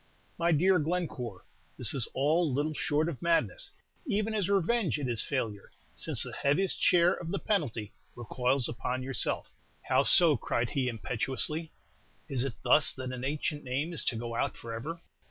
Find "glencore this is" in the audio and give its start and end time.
0.79-2.07